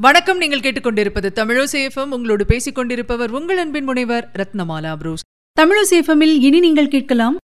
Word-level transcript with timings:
வணக்கம். 0.00 0.38
நீங்கள் 0.38 0.60
கேட்டுக்கொண்டிருப்பது 0.60 1.28
தமிழசேஃபம் 1.38 2.10
உங்களோடு 2.10 2.46
பேசிக் 2.46 2.74
கொண்டிருப்பவர் 2.74 3.30
உங்கள் 3.30 3.56
அன்பின் 3.56 3.84
முனைவர் 3.84 4.30
ரத்னமாலா 4.34 4.96
புரூஸ். 4.96 5.24
தமிழசேஃபமில் 5.56 6.34
இனி 6.40 6.58
நீங்கள் 6.60 6.88
கேட்கலாம் 6.88 7.36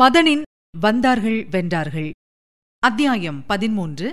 மதனின் 0.00 0.42
வந்தார்கள் 0.78 1.46
வென்றார்கள். 1.50 2.10
அத்தியாயம் 2.82 3.46
பதிமூன்று 3.46 4.10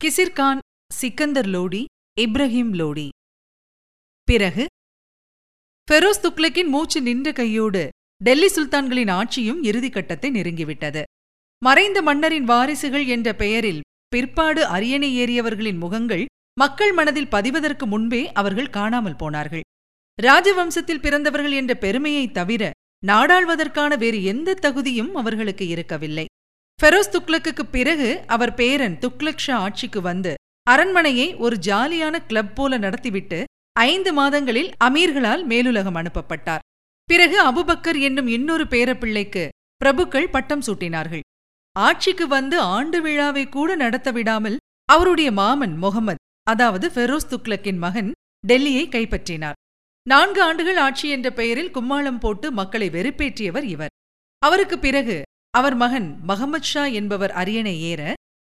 கிசிர்கான் 0.00 0.58
சிக்கந்தர் 0.94 1.46
லோடி 1.46 1.84
இப்ராஹிம் 2.20 2.74
லோடி. 2.80 3.08
பிறகு 4.28 4.66
ஃபெரோஸ் 5.88 6.24
துக்ளக்கின் 6.26 6.72
மூச்சு 6.76 7.00
நின்ற 7.00 7.32
கையோடு 7.32 7.88
டெல்லி 8.24 8.46
சுல்தான்களின் 8.46 9.10
ஆட்சியும் 9.10 9.62
இறுதிக்கட்டத்தை 9.62 10.30
நெருங்கிவிட்டது. 10.38 11.02
மறைந்த 11.62 12.02
மன்னரின் 12.02 12.44
வாரிசுகள் 12.44 13.06
என்ற 13.06 13.34
பெயரில் 13.34 13.84
பிற்பாடு 14.08 14.64
அரியணை 14.66 15.12
ஏறியவர்களின் 15.24 15.78
முகங்கள் 15.78 16.26
மக்கள் 16.58 16.92
மனதில் 16.92 17.26
பதிவதற்கு 17.26 17.86
முன்பே 17.86 18.32
அவர்கள் 18.32 18.70
காணாமல் 18.70 19.16
போனார்கள். 19.16 19.60
ராஜவம்சத்தில் 20.22 21.00
பிறந்தவர்கள் 21.00 21.52
என்ற 21.52 21.74
பெருமையைத் 21.74 22.34
தவிர 22.34 22.70
நாடாள்வதற்கான 23.06 23.98
வேறு 23.98 24.24
எந்த 24.24 24.54
தகுதியும் 24.54 25.14
அவர்களுக்கு 25.14 25.68
இருக்கவில்லை. 25.68 26.24
ஃபெரோஸ் 26.82 27.10
துக்ளக்குக்குப் 27.10 27.70
பிறகு 27.70 28.24
அவர் 28.26 28.54
பேரன் 28.54 28.98
துக்ளக் 28.98 29.36
ஷா 29.36 29.58
ஆட்சிக்கு 29.58 30.00
வந்து 30.00 30.34
அரண்மனையை 30.62 31.34
ஒரு 31.34 31.56
ஜாலியான 31.66 32.26
கிளப் 32.26 32.56
போல 32.56 32.78
நடத்திவிட்டு 32.78 33.44
ஐந்து 33.72 34.12
மாதங்களில் 34.12 34.72
அமீர்களால் 34.84 35.44
மேலுலகம் 35.44 35.96
அனுப்பப்பட்டார். 35.96 36.58
பிறகு 37.04 37.44
அபுபக்கர் 37.44 38.00
என்னும் 38.00 38.26
இன்னொரு 38.26 38.64
பேரப்பிள்ளைக்கு 38.64 39.48
பிரபுக்கள் 39.84 40.30
பட்டம் 40.30 40.62
சூட்டினார்கள். 40.66 41.20
ஆட்சிக்கு 41.72 42.28
வந்து 42.28 42.60
ஆண்டு 42.60 43.02
விழாவை 43.02 43.48
கூட 43.48 43.74
நடத்த 43.74 44.10
விடாமல் 44.10 44.56
அவருடைய 44.84 45.32
மாமன் 45.32 45.76
முகமது 45.76 46.16
அதாவது 46.46 46.86
ஃபெரோஸ் 46.94 47.30
துக்ளக்கின் 47.30 47.80
மகன் 47.84 48.10
டெல்லியை 48.48 48.84
கைப்பற்றினார். 48.88 49.58
நான்கு 50.06 50.40
ஆண்டுகள் 50.42 50.76
ஆட்சி 50.76 51.06
என்ற 51.08 51.28
பெயரில் 51.30 51.70
கும்மாளம் 51.70 52.20
போட்டு 52.20 52.52
மக்களை 52.52 52.88
வெறுப்பேற்றியவர் 52.90 53.66
இவர். 53.74 53.92
அவருக்கு 54.38 54.76
பிறகு 54.78 55.16
அவர் 55.50 55.74
மகன் 55.74 56.08
மஹமத் 56.28 56.68
ஷா 56.72 56.84
என்பவர் 57.00 57.32
அரியணை 57.40 57.74
ஏற 57.82 58.02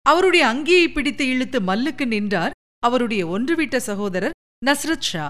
அவருடைய 0.06 0.47
அங்கியை 0.47 0.86
பிடித்து 0.92 1.24
இழுத்து 1.28 1.58
மல்லுக்கு 1.60 2.06
நின்றார் 2.06 2.56
அவருடைய 2.78 3.22
ஒன்றுவிட்ட 3.27 3.77
சகோதரர் 3.88 4.36
நஸ்ரத் 4.66 5.08
ஷா. 5.10 5.27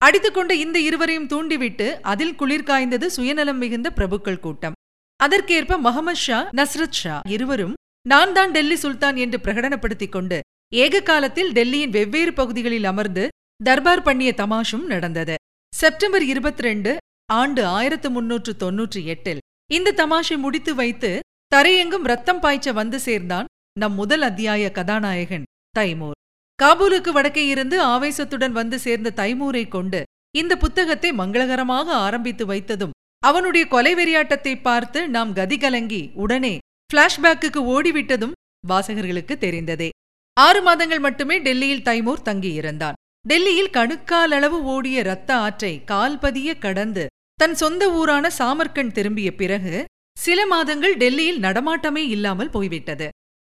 அடித்துக்கொண்ட 0.00 0.52
இந்த 0.64 0.78
இருவரையும் 0.78 1.26
தூண்டிவிட்டு 1.26 1.86
அதில் 2.02 2.34
குளிர் 2.34 2.68
காய்ந்தது 2.70 3.06
சுயநலம் 3.06 3.58
மிகுந்த 3.58 3.88
பிரபுக்கள் 3.90 4.44
கூட்டம். 4.46 4.76
அதற்கேற்ப 5.20 5.78
மஹமத் 5.88 6.22
ஷா 6.26 6.38
நஸ்ரத் 6.50 7.00
ஷா 7.02 7.16
இருவரும் 7.28 7.74
நான் 8.08 8.32
தான் 8.32 8.50
டெல்லி 8.50 8.76
சுல்தான் 8.76 9.16
என்று 9.16 9.38
பிரகடனப்படுத்திக் 9.38 10.14
கொண்டு 10.16 10.38
ஏக 10.72 11.00
காலத்தில் 11.08 11.50
டெல்லியின் 11.56 11.94
வெவ்வேறு 11.96 12.32
பகுதிகளில் 12.32 12.86
அமர்ந்து 12.90 13.24
தர்பார் 13.60 14.04
பண்ணிய 14.06 14.30
தமாஷும் 14.38 14.86
நடந்தது. 14.92 15.34
செப்டம்பர் 15.72 16.24
இருபத்தி 16.32 16.62
ரெண்டு 16.66 16.92
ஆண்டு 17.38 17.62
ஆயிரத்து 17.76 18.08
முன்னூற்று 18.10 18.52
தொன்னூற்றி 18.62 19.00
எட்டில் 19.14 19.42
இந்த 19.70 19.94
தமாஷை 20.00 20.36
முடித்து 20.44 20.72
வைத்து 20.80 21.10
தரையெங்கும் 21.52 22.08
ரத்தம் 22.12 22.42
பாய்ச்ச 22.44 22.72
வந்து 22.80 22.98
சேர்ந்தான் 23.06 23.50
நம் 23.80 23.94
முதல் 24.00 24.24
அத்தியாய 24.28 24.64
கதாநாயகன் 24.78 25.46
தைமூர். 25.78 26.18
காபூலுக்கு 26.58 27.10
வடக்கே 27.16 27.46
இருந்து 27.52 27.76
ஆவேசத்துடன் 27.92 28.56
வந்து 28.60 28.76
சேர்ந்த 28.86 29.14
தைமூரை 29.20 29.64
கொண்டு 29.68 30.02
இந்த 30.40 30.52
புத்தகத்தை 30.56 31.10
மங்களகரமாக 31.20 31.88
ஆரம்பித்து 32.06 32.44
வைத்ததும் 32.52 32.96
அவனுடைய 33.22 33.64
கொலை 33.72 33.92
வெறியாட்டத்தை 33.98 34.54
பார்த்து 34.68 35.00
நாம் 35.08 35.32
கதிகலங்கி 35.38 36.02
உடனே 36.24 36.54
பிளாஷ்பேக்குக்கு 36.90 37.60
ஓடிவிட்டதும் 37.74 38.36
வாசகர்களுக்கு 38.68 39.34
தெரிந்ததே. 39.44 39.88
ஆறு 40.36 40.62
மாதங்கள் 40.62 40.98
மட்டுமே 40.98 41.38
டெல்லியில் 41.38 41.82
தைமூர் 41.82 42.22
தங்கியிருந்தான். 42.24 42.98
டெல்லியில் 43.28 43.70
கணுக்கால் 43.70 44.32
அளவு 44.32 44.64
ஓடிய 44.64 45.00
இரத்த 45.00 45.30
ஆற்றை 45.36 45.82
கால்பதிய 45.86 46.58
கடந்து 46.58 47.06
தன் 47.34 47.54
சொந்த 47.54 47.82
ஊரான 47.92 48.30
சாமர்கண்ட் 48.38 48.92
திரும்பிய 48.92 49.34
பிறகு 49.34 49.84
சில 50.18 50.46
மாதங்கள் 50.46 50.96
டெல்லியில் 50.96 51.42
நடமாட்டமே 51.42 52.04
இல்லாமல் 52.08 52.50
போய்விட்டது. 52.50 53.08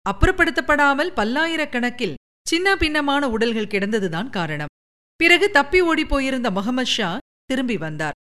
அப்புறப்படுத்தப்படாமல் 0.05 1.11
பல்லாயிரக்கணக்கில் 1.15 2.15
சின்ன 2.47 2.75
பின்னமான 2.75 3.29
உடல்கள் 3.29 3.71
கிடந்ததுதான் 3.73 4.29
காரணம். 4.29 4.71
பிறகு 5.15 5.51
தப்பி 5.51 5.81
ஓடிப் 5.81 6.09
போயிருந்த 6.09 6.51
முகமது 6.51 6.85
ஷா 6.85 7.17
திரும்பி 7.45 7.77
வந்தார். 7.77 8.17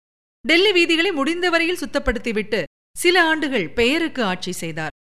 டெல்லி 0.45 0.71
வீதிகளை 0.71 1.11
முடிந்தவரையில் 1.11 1.81
சுத்தப்படுத்திவிட்டு 1.83 2.63
சில 2.97 3.23
ஆண்டுகள் 3.23 3.69
பெயருக்கு 3.69 4.23
ஆட்சி 4.23 4.51
செய்தார். 4.51 4.95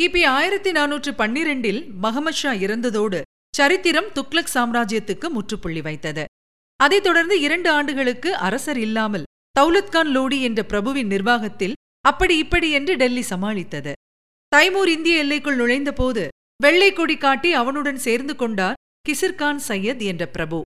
கிபி 0.00 0.24
ஆயிரத்தி 0.26 0.70
நானூற்று 0.70 1.10
பன்னிரெண்டில் 1.18 1.80
மஹமத் 2.02 2.38
ஷா 2.40 2.52
இறந்ததோடு 2.52 3.20
சரித்திரம் 3.56 4.08
துக்ளக் 4.14 4.52
சாம்ராஜ்யத்துக்கு 4.54 5.28
முற்றுப்புள்ளி 5.28 5.80
வைத்தது. 5.80 6.24
அதைத் 6.76 7.02
தொடர்ந்து 7.02 7.40
இரண்டு 7.40 7.70
ஆண்டுகளுக்கு 7.70 8.36
அரசர் 8.36 8.78
இல்லாமல் 8.78 9.22
தௌலத்கான் 9.60 10.10
லோடி 10.14 10.40
என்ற 10.40 10.62
பிரபுவின் 10.62 11.06
நிர்வாகத்தில் 11.06 11.72
அப்படி 12.00 12.36
இப்படி 12.36 12.70
என்று 12.70 12.96
டெல்லி 12.96 13.24
சமாளித்தது. 13.30 13.92
தைமூர் 14.56 14.88
இந்திய 14.88 15.18
எல்லைக்குள் 15.18 15.56
நுழைந்தபோது 15.56 16.28
வெள்ளை 16.62 16.92
கொடி 16.92 17.16
காட்டி 17.16 17.52
அவனுடன் 17.52 17.98
சேர்ந்து 17.98 18.36
கொண்டார் 18.36 18.80
கிசிர்கான் 19.08 19.60
சையத் 19.68 20.02
என்ற 20.02 20.26
பிரபு. 20.26 20.60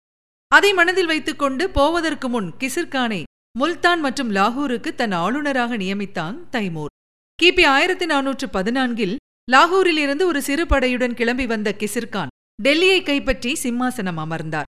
அதை 0.49 0.73
மனதில் 0.73 1.07
வைத்துக்கொண்டு 1.07 1.71
போவதற்கு 1.71 2.29
முன் 2.29 2.53
கிசிர்கானை 2.61 3.23
முல்தான் 3.59 4.01
மற்றும் 4.01 4.31
லாகூருக்கு 4.31 4.95
தன் 4.95 5.13
ஆளுநராக 5.13 5.77
நியமித்தான் 5.77 6.37
தைமூர். 6.51 6.95
கிபி 7.39 7.65
ஆயிரத்தி 7.67 8.07
நானூற்று 8.07 8.47
பதினான்கில் 8.53 9.17
லாகூரிலிருந்து 9.53 10.25
ஒரு 10.25 10.41
சிறு 10.43 10.65
படையுடன் 10.65 11.15
கிளம்பி 11.15 11.47
வந்த 11.47 11.75
கிசிர்கான் 11.79 12.33
டெல்லியை 12.63 13.01
கைப்பற்றி 13.03 13.51
சிம்மாசனம் 13.63 14.21
அமர்ந்தார். 14.23 14.69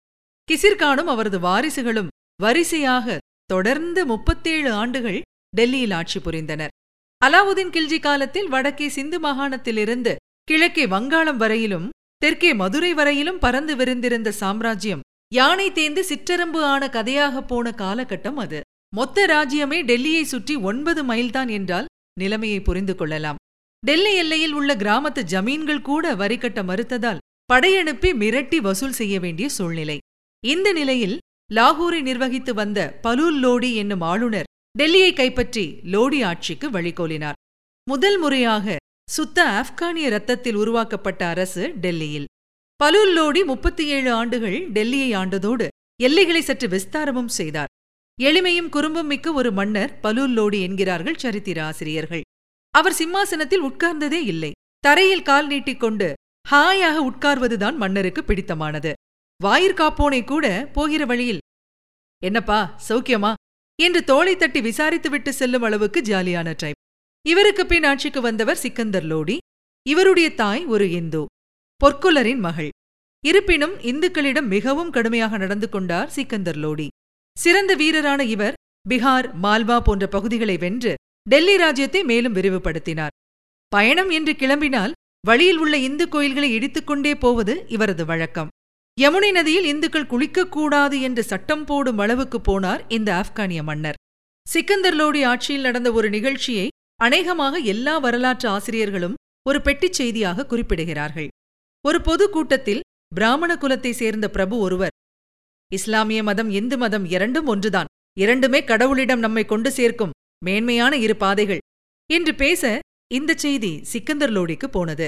கிசிர்கானும் 0.49 1.11
அவரது 1.13 1.39
வாரிசுகளும் 1.39 2.09
வரிசையாக 2.41 3.17
தொடர்ந்து 3.45 4.05
முப்பத்தேழு 4.05 4.71
ஆண்டுகள் 4.71 5.19
டெல்லியில் 5.57 5.91
ஆட்சி 5.91 6.19
புரிந்தனர். 6.19 6.73
அலாவுதீன் 7.21 7.73
கில்ஜி 7.75 7.99
காலத்தில் 7.99 8.47
வடக்கே 8.47 8.89
சிந்து 8.89 9.19
மாகாணத்திலிருந்து 9.19 10.13
கிழக்கே 10.43 10.85
வங்காளம் 10.87 11.37
வரையிலும் 11.37 11.87
தெற்கே 12.17 12.53
மதுரை 12.53 12.93
வரையிலும் 12.93 13.39
பறந்து 13.39 13.75
விரிந்திருந்த 13.75 14.29
சாம்ராஜ்யம் 14.41 15.03
யானை 15.33 15.67
தேர்ந்து 15.71 16.03
சிற்றரம்பு 16.03 16.61
ஆன 16.73 16.87
கதையாகப் 16.89 17.47
போன 17.47 17.71
காலகட்டம் 17.77 18.39
அது. 18.43 18.61
மொத்த 18.95 19.25
ராஜ்யமே 19.27 19.79
டெல்லியை 19.91 20.23
சுற்றி 20.23 20.55
ஒன்பது 20.69 21.03
மைல்தான் 21.03 21.51
என்றால் 21.51 21.89
நிலைமையை 22.21 22.59
புரிந்து 22.61 22.95
கொள்ளலாம். 22.95 23.39
டெல்லி 23.83 24.15
எல்லையில் 24.15 24.53
உள்ள 24.53 24.71
கிராமத்து 24.75 25.21
ஜமீன்கள் 25.33 25.81
கூட 25.81 26.15
வரி 26.15 26.37
கட்ட 26.37 26.63
மறுத்ததால் 26.63 27.21
படையனுப்பி 27.53 28.09
மிரட்டி 28.21 28.57
வசூல் 28.57 28.97
செய்ய 28.99 29.15
வேண்டிய 29.19 29.49
சூழ்நிலை. 29.49 29.97
இந்த 30.43 30.71
நிலையில் 30.71 31.17
லாகூரை 31.53 31.99
நிர்வகித்து 32.01 32.53
வந்த 32.53 32.79
பலூல் 33.03 33.37
லோடி 33.43 33.69
என்னும் 33.73 34.05
ஆளுநர் 34.11 34.49
டெல்லியை 34.79 35.11
கைப்பற்றி 35.13 35.65
லோடி 35.93 36.19
ஆட்சிக்கு 36.25 36.69
வழிகோலினார். 36.69 37.37
முதல் 37.83 38.17
முறையாக 38.19 38.77
சுத்த 39.09 39.37
ஆப்கானிய 39.59 40.05
ரத்தத்தில் 40.09 40.55
உருவாக்கப்பட்ட 40.55 41.21
அரசு 41.25 41.63
டெல்லியில். 41.81 42.29
பலூல் 42.75 43.13
லோடி 43.17 43.41
முப்பத்தி 43.45 43.83
ஏழு 43.87 44.11
ஆண்டுகள் 44.13 44.57
டெல்லியை 44.71 45.09
ஆண்டதோடு 45.21 45.67
எல்லைகளை 46.03 46.41
சற்று 46.41 46.67
விஸ்தாரமும் 46.67 47.31
செய்தார். 47.39 47.71
எளிமையும் 48.21 48.69
குறும்பும் 48.69 49.07
மிக்க 49.07 49.33
ஒரு 49.33 49.51
மன்னர் 49.51 49.99
பலூர் 49.99 50.29
லோடி 50.29 50.61
என்கிறார்கள் 50.61 51.17
சரித்திர 51.17 51.65
ஆசிரியர்கள். 51.65 52.21
அவர் 52.71 52.93
சிம்மாசனத்தில் 52.93 53.63
உட்கார்ந்ததே 53.63 54.23
இல்லை. 54.23 54.51
தரையில் 54.79 55.21
கால் 55.21 55.47
நீட்டிக்கொண்டு 55.47 56.13
ஹாயாக 56.51 56.97
உட்கார்வதுதான் 57.11 57.75
மன்னருக்கு 57.75 58.21
பிடித்தமானது. 58.21 58.93
வாயிற்காப்போனை 59.43 60.25
கூட 60.25 60.69
போகிற 60.73 61.05
வழியில் 61.05 61.37
என்னப்பா 62.23 62.79
சௌக்கியமா? 62.89 63.33
என்று 63.81 64.03
தோளை 64.03 64.35
தட்டி 64.35 64.61
விசாரித்துவிட்டு 64.61 65.29
செல்லும் 65.29 65.61
அளவுக்கு 65.61 66.01
ஜாலியான 66.01 66.53
டைப் 66.57 66.81
இவருக்கு 67.27 67.65
பின் 67.65 67.83
ஆட்சிக்கு 67.83 68.21
வந்தவர் 68.21 68.57
சிக்கந்தர் 68.57 69.03
லோடி. 69.03 69.37
இவருடைய 69.87 70.33
தாய் 70.33 70.65
ஒரு 70.65 70.91
இந்து. 70.91 71.25
பொற்குலரின் 71.81 72.39
மகள். 72.39 72.69
இருப்பினும் 73.25 73.75
இந்துக்களிடம் 73.79 74.47
மிகவும் 74.47 74.91
கடுமையாக 74.91 75.37
நடந்து 75.37 75.69
கொண்டார் 75.69 76.09
சிக்கந்தர் 76.09 76.57
லோடி. 76.57 76.87
சிறந்த 77.37 77.71
வீரரான 77.75 78.21
இவர் 78.33 78.57
பிகார் 78.89 79.27
மால்வா 79.43 79.77
போன்ற 79.79 80.05
பகுதிகளை 80.07 80.55
வென்று 80.57 80.93
டெல்லி 81.27 81.55
ராஜ்யத்தை 81.57 82.01
மேலும் 82.03 82.35
விரிவுபடுத்தினார். 82.35 83.13
பயணம் 83.71 84.11
என்று 84.17 84.33
கிளம்பினால் 84.41 84.93
வழியில் 85.27 85.59
உள்ள 85.63 85.75
இந்து 85.87 86.05
கோயில்களை 86.07 86.49
இடித்துக்கொண்டே 86.57 87.13
போவது 87.15 87.53
இவரது 87.67 88.03
வழக்கம். 88.05 88.49
யமுனை 88.97 89.29
நதியில் 89.31 89.67
இந்துக்கள் 89.73 90.09
குளிக்கக்கூடாது 90.11 90.97
என்று 91.01 91.23
சட்டம் 91.23 91.65
போடும் 91.65 92.01
அளவுக்கு 92.03 92.39
போனார் 92.39 92.81
இந்த 92.87 93.09
ஆப்கானிய 93.21 93.61
மன்னர். 93.69 93.99
சிக்கந்தர் 94.47 94.97
லோடி 94.99 95.21
ஆட்சியில் 95.31 95.65
நடந்த 95.67 95.91
ஒரு 95.91 96.09
நிகழ்ச்சியை 96.09 96.67
அநேகமாக 97.01 97.55
எல்லா 97.73 97.95
வரலாற்று 97.97 98.47
ஆசிரியர்களும் 98.49 99.17
ஒரு 99.49 99.59
பெட்டிச் 99.61 99.97
செய்தியாக 99.99 100.47
குறிப்பிடுகிறார்கள். 100.51 101.29
ஒரு 101.85 101.99
பொது 102.01 102.25
கூட்டத்தில் 102.29 102.85
பிராமண 103.15 103.51
குலத்தை 103.55 103.91
சேர்ந்த 104.01 104.27
பிரபு 104.29 104.55
ஒருவர் 104.57 104.94
இஸ்லாமிய 105.75 106.23
மதம் 106.23 106.49
இந்து 106.49 106.77
மதம் 106.77 107.05
இரண்டும் 107.05 107.45
ஒன்றுதான். 107.45 107.89
இரண்டுமே 108.17 108.59
கடவுளிடம் 108.61 109.17
நம்மை 109.17 109.43
கொண்டு 109.45 109.71
சேர்க்கும் 109.71 110.13
மேன்மையான 110.45 110.97
இரு 110.97 111.15
பாதைகள். 111.15 111.61
என்று 112.13 112.35
பேச 112.35 112.79
இந்த 113.13 113.33
செய்தி 113.33 113.71
சிக்கந்தர் 113.83 114.31
லோடிக்கு 114.31 114.67
போனது. 114.67 115.07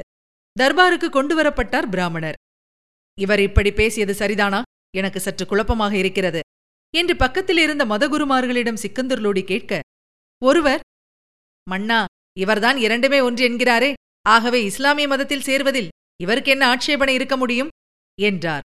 தர்பாருக்கு 0.59 1.09
கொண்டு 1.09 1.33
வரப்பட்டார் 1.41 1.89
பிராமணர். 1.89 2.37
இவர் 3.19 3.39
இப்படி 3.39 3.71
பேசியது 3.71 4.13
சரிதானா? 4.13 4.61
எனக்கு 4.97 5.19
சற்று 5.19 5.45
குழப்பமாக 5.45 5.93
இருக்கிறது. 5.97 6.39
என்று 6.95 7.15
பக்கத்தில் 7.15 7.57
இருந்த 7.57 7.85
மதகுருமார்களிடம் 7.85 8.81
சிக்கந்தர் 8.83 9.21
லோடி 9.21 9.43
கேட்க 9.43 9.79
ஒருவர் 10.45 10.79
மன்னா 11.69 11.99
இவர்தான் 12.37 12.77
இரண்டுமே 12.77 13.19
ஒன்று 13.19 13.43
என்கிறாரே. 13.49 13.93
ஆகவே 14.29 14.59
இஸ்லாமிய 14.63 15.07
மதத்தில் 15.07 15.47
சேர்வதில் 15.49 15.87
இவருக்கு 16.21 16.51
என்ன 16.51 16.67
ஆட்சேபனை 16.67 17.13
இருக்க 17.13 17.37
முடியும்? 17.37 17.69
என்றார். 18.21 18.65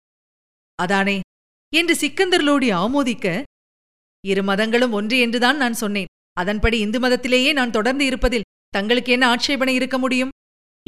அதானே 0.75 1.20
என்று 1.76 1.96
சிக்கந்தர் 1.96 2.43
லோடி 2.43 2.75
ஆமோதிக்க 2.75 3.43
இரு 4.26 4.43
மதங்களும் 4.43 4.93
ஒன்று 4.93 5.19
என்றுதான் 5.19 5.56
நான் 5.56 5.72
சொன்னேன். 5.72 6.06
அதன்படி 6.32 6.78
இந்து 6.78 7.00
மதத்திலேயே 7.00 7.52
நான் 7.52 7.70
தொடர்ந்து 7.70 8.05
இருப்பதில் 8.05 8.43
தங்களுக்கு 8.69 9.12
என்ன 9.12 9.28
ஆட்சேபனை 9.28 9.75
இருக்க 9.75 9.99
முடியும்? 9.99 10.28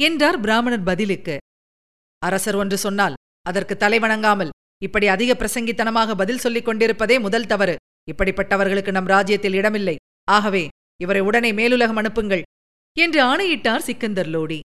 என்றார் 0.01 0.39
பிராமணர் 0.39 0.83
பதிலுக்கு. 0.83 1.37
அரசர் 2.19 2.55
ஒன்று 2.55 2.77
சொன்னால் 2.77 3.13
அதற்கு 3.41 3.77
தலை 3.77 3.99
வணங்காமல் 3.99 4.49
இப்படி 4.83 5.07
அதிக 5.07 5.33
பிரசங்கித்தனமாக 5.33 6.15
பதில் 6.15 6.37
சொல்லிக் 6.37 6.67
கொண்டிருப்பதே 6.67 7.19
முதல் 7.19 7.45
தவறு. 7.45 7.75
இப்படிப்பட்டவர்களுக்கு 8.11 8.91
நம் 8.91 9.05
ராஜ்யத்தில் 9.05 9.53
இடமில்லை. 9.53 9.95
ஆகவே 10.23 10.67
இவரை 11.01 11.21
உடனே 11.21 11.51
மேலுலகம் 11.51 11.95
அனுப்புங்கள் 11.95 12.41
என்று 12.97 13.21
ஆணையிட்டார் 13.21 13.81
சிக்கந்தர் 13.81 14.27
லோடி. 14.27 14.59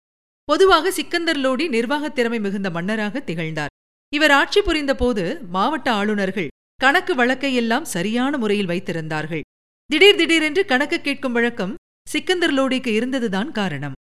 பொதுவாக 0.45 0.91
சிக்கந்தர் 0.91 1.37
லோடி 1.37 1.69
நிர்வாகத் 1.69 2.15
திறமை 2.15 2.41
மிகுந்த 2.41 2.71
மன்னராக 2.71 3.21
திகழ்ந்தார். 3.21 3.69
இவர் 4.13 4.31
ஆட்சி 4.31 4.61
புரிந்தபோது 4.63 5.41
மாவட்ட 5.49 5.93
ஆளுநர்கள் 5.93 6.49
கணக்கு 6.75 7.15
வழக்கை 7.15 7.55
எல்லாம் 7.55 7.85
சரியான 7.85 8.39
முறையில் 8.39 8.67
வைத்திருந்தார்கள். 8.67 9.41
திடீர் 9.87 10.17
திடீரென்று 10.17 10.65
கணக்கு 10.65 11.01
கேட்கும் 11.01 11.33
வழக்கம் 11.33 11.75
சிக்கந்தர் 12.09 12.55
லோடிக்கு 12.55 12.87
இருந்ததுதான் 12.87 13.51
காரணம். 13.51 13.93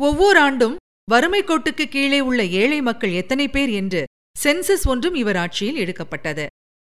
ஒவ்வொரு 0.00 0.38
ஆண்டும் 0.40 0.76
வறுமை 1.04 1.42
கோட்டுக்கு 1.42 1.84
கீழே 1.88 2.20
உள்ள 2.20 2.44
ஏழை 2.44 2.80
மக்கள் 2.82 3.10
எத்தனை 3.10 3.48
பேர் 3.48 3.68
என்று 3.68 4.04
சென்சஸ் 4.44 4.84
ஒன்றும் 4.84 5.14
இவர் 5.14 5.36
ஆட்சியில் 5.36 5.76
எடுக்கப்பட்டது. 5.76 6.46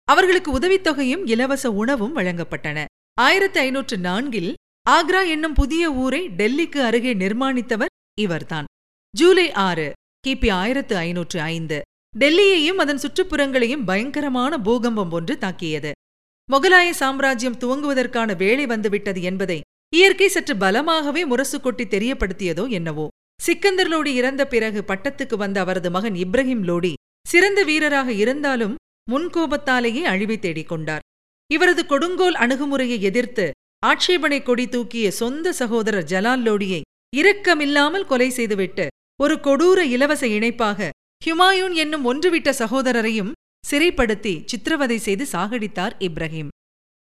அவர்களுக்கு 0.04 0.58
உதவித்தொகையும் 0.58 1.22
இலவச 1.24 1.70
உணவும் 1.72 2.16
வழங்கப்பட்டன. 2.16 2.84
ஆயிரத்தி 3.20 3.58
ஐநூற்று 3.60 3.98
நான்கில் 3.98 4.54
ஆக்ரா 4.90 5.28
என்னும் 5.28 5.54
புதிய 5.54 5.92
ஊரை 5.92 6.28
டெல்லிக்கு 6.28 6.78
அருகே 6.78 7.14
நிர்மாணித்தவர் 7.14 7.92
இவர்தான். 8.20 8.64
ஜூலை 9.14 9.52
ஆறு 9.52 9.92
கிபி 10.26 10.50
ஆயிரத்து 10.52 10.96
ஐநூற்று 10.96 11.40
ஐந்து. 11.40 11.80
டெல்லியையும் 12.20 12.80
அதன் 12.82 13.00
சுற்றுப்புறங்களையும் 13.02 13.84
பயங்கரமான 13.84 14.58
பூகம்பம் 14.58 15.10
ஒன்று 15.10 15.38
தாக்கியது. 15.38 15.90
முகலாய 16.52 16.90
சாம்ராஜ்யம் 16.90 17.58
துவங்குவதற்கான 17.62 18.36
வேலை 18.36 18.66
வந்துவிட்டது 18.66 19.22
என்பதை 19.22 19.60
இயற்கை 19.96 20.28
சற்று 20.28 20.54
பலமாகவே 20.56 21.22
முரசு 21.26 21.60
கொட்டி 21.60 21.84
தெரியப்படுத்தியதோ 21.84 22.64
என்னவோ. 22.68 23.06
சிக்கந்தர் 23.40 23.90
லோடி 23.92 24.12
இறந்த 24.20 24.42
பிறகு 24.46 24.80
பட்டத்துக்கு 24.88 25.36
வந்த 25.36 25.60
அவரது 25.60 25.90
மகன் 25.90 26.14
இப்ரஹிம் 26.14 26.64
லோடி 26.64 26.92
சிறந்த 27.26 27.60
வீரராக 27.62 28.08
இருந்தாலும் 28.12 28.74
முன்கோபத்தாலேயே 29.10 30.02
அழிவை 30.12 30.38
தேடிக் 30.38 30.68
கொண்டார். 30.68 31.04
இவரது 31.50 31.86
கொடுங்கோல் 31.86 32.34
அணுகுமுறையை 32.34 33.02
எதிர்த்து 33.02 33.46
ஆட்சேபனை 33.86 34.42
கொடி 34.42 34.68
தூக்கிய 34.68 35.10
சொந்த 35.10 35.52
சகோதரர் 35.52 36.04
ஜலால் 36.04 36.44
லோடியை 36.46 36.80
இரக்கமில்லாமல் 37.16 38.06
கொலை 38.06 38.30
செய்துவிட்டு 38.30 38.86
ஒரு 39.20 39.34
கொடூர 39.42 39.80
இலவச 39.96 40.22
இணைப்பாக 40.26 40.88
ஹுமாயூன் 41.24 41.74
என்னும் 41.74 42.04
ஒன்றுவிட்ட 42.04 42.50
சகோதரரையும் 42.58 43.32
சிறைப்படுத்தி 43.70 44.42
சித்திரவதை 44.44 44.98
செய்து 44.98 45.24
சாகடித்தார் 45.32 45.94
இப்ரஹீம். 45.98 46.48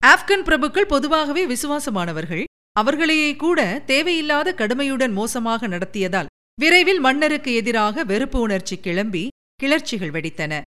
ஆப்கன் 0.06 0.46
பிரபுக்கள் 0.48 0.92
பொதுவாகவே 0.94 1.44
விசுவாசமானவர்கள். 1.46 2.44
அவர்களையே 2.72 3.36
கூட 3.36 3.60
தேவையில்லாத 3.86 4.54
கடுமையுடன் 4.58 5.14
மோசமாக 5.14 5.68
நடத்தியதால் 5.68 6.32
விரைவில் 6.62 7.00
மன்னருக்கு 7.00 7.54
எதிராக 7.54 8.04
வெறுப்பு 8.04 8.40
உணர்ச்சி 8.40 8.76
கிளம்பி 8.80 9.28
கிளர்ச்சிகள் 9.64 10.12
வெடித்தன. 10.12 10.62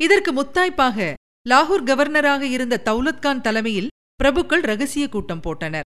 இதற்கு 0.00 0.30
முத்தாய்ப்பாக 0.32 1.12
லாகூர் 1.48 1.86
கவர்னராக 1.86 2.42
இருந்த 2.42 2.82
தௌலத்கான் 2.84 3.40
தலைமையில் 3.40 3.92
பிரபுக்கள் 4.22 4.64
ரகசிய 4.70 5.08
கூட்டம் 5.08 5.42
போட்டனர். 5.42 5.86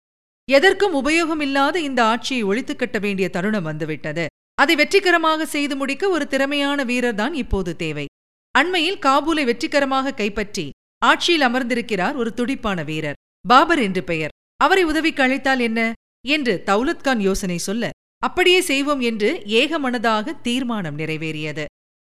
எதற்கும் 0.49 0.95
உபயோகமில்லாத 0.95 1.77
இந்த 1.89 2.05
ஆட்சியை 2.05 2.43
ஒழித்துக் 2.43 2.79
கட்ட 2.79 2.99
வேண்டிய 2.99 3.29
தருணம் 3.29 3.63
வந்துவிட்டது. 3.63 4.27
அதை 4.61 4.75
வெற்றிகரமாக 4.77 5.47
செய்து 5.47 5.75
முடிக்க 5.77 6.05
ஒரு 6.09 6.25
திறமையான 6.27 6.85
வீரர்தான் 6.85 7.35
இப்போது 7.35 7.73
தேவை. 7.77 8.07
அண்மையில் 8.55 9.03
காபூலை 9.07 9.45
வெற்றிகரமாக 9.45 10.15
கைப்பற்றி 10.15 10.67
ஆட்சியில் 11.03 11.47
அமர்ந்திருக்கிறார் 11.49 12.17
ஒரு 12.17 12.31
துடிப்பான 12.35 12.83
வீரர். 12.83 13.19
பாபர் 13.49 13.79
என்று 13.79 14.03
பெயர். 14.05 14.35
அவரை 14.57 14.85
உதவிக்கு 14.85 15.23
அழைத்தால் 15.23 15.61
என்ன? 15.61 15.81
என்று 16.27 16.55
தௌலத்கான் 16.67 17.21
யோசனை 17.21 17.59
சொல்ல 17.59 17.85
அப்படியே 18.23 18.61
செய்வோம் 18.61 19.01
என்று 19.01 19.31
ஏகமனதாக 19.61 20.35
தீர்மானம் 20.43 20.99
நிறைவேறியது. 20.99 21.65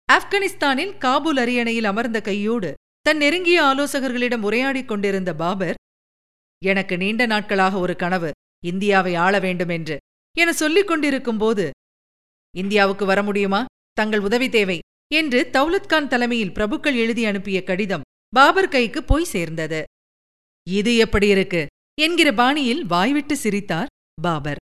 ஆப்கானிஸ்தானில் 0.10 0.94
காபூல் 0.98 1.40
அரியணையில் 1.40 1.84
அமர்ந்த 1.84 2.20
கையோடு 2.22 2.70
தன் 3.06 3.18
நெருங்கிய 3.18 3.60
ஆலோசகர்களிடம் 3.64 4.44
உரையாடிக் 4.44 4.88
கொண்டிருந்த 4.88 5.32
பாபர் 5.34 5.78
எனக்கு 6.62 6.96
நீண்ட 6.98 7.24
நாட்களாக 7.26 7.76
ஒரு 7.80 7.94
கனவு 7.96 8.32
இந்தியாவை 8.64 9.14
ஆள 9.16 9.34
வேண்டும் 9.40 9.70
என்று 9.70 9.96
என 10.36 10.50
சொல்லிக் 10.54 10.88
கொண்டிருக்கும்போது 10.88 11.66
இந்தியாவுக்கு 12.58 13.06
வர 13.06 13.24
முடியுமா? 13.24 13.66
தங்கள் 13.94 14.20
உதவி 14.20 14.50
தேவை 14.50 14.80
என்று 15.14 15.50
தௌலத்கான் 15.54 16.08
தலைமையில் 16.08 16.52
பிரபுக்கள் 16.52 16.96
எழுதி 16.96 17.26
அனுப்பிய 17.26 17.64
கடிதம் 17.64 18.02
பாபர் 18.30 18.68
கைக்கு 18.68 19.04
போய் 19.04 19.24
சேர்ந்தது. 19.24 19.84
இது 20.70 20.96
எப்படி 20.96 21.28
இருக்கு? 21.28 21.66
என்கிற 22.02 22.34
பாணியில் 22.34 22.86
வாய்விட்டு 22.86 23.36
சிரித்தார் 23.36 23.88
பாபர். 24.22 24.58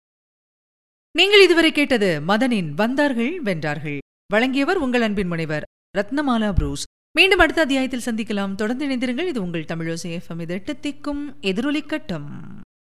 நீங்கள் 1.19 1.43
இதுவரை 1.43 1.73
கேட்டது 1.73 2.20
மதனின் 2.20 2.70
வந்தார்கள் 2.70 3.43
வென்றார்கள். 3.43 3.99
வழங்கியவர் 4.26 4.76
உங்கள் 4.76 5.02
அன்பின் 5.02 5.26
முனைவர் 5.26 5.64
ரத்னமாலா 5.99 6.52
புரூஸ். 6.52 6.82
மீண்டும் 7.17 7.38
அடுத்த 7.38 7.61
அத்தியாயத்தில் 7.61 8.05
சந்திக்கலாம். 8.05 8.55
தொடர்ந்து 8.55 8.87
இணைந்திருங்கள். 8.87 9.29
இது 9.29 9.43
உங்கள் 9.43 9.64
தமிழோசை 9.64 10.20
எஃப்எம் 10.20 10.40
இது 10.40 10.55
எட்டு 10.55 10.73
திக்கும் 10.73 11.23
எதிரொலிக்கட்டும். 11.43 12.26